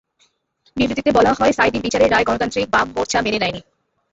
বিবৃতিতে 0.77 1.11
বলা 1.11 1.31
হয়, 1.33 1.53
সাঈদীর 1.53 1.85
বিচারের 1.85 2.11
রায় 2.11 2.27
গণতান্ত্রিক 2.27 2.67
বাম 2.69 2.87
মোর্চা 2.95 3.19
মেনে 3.21 3.39
নেয়নি। 3.41 3.61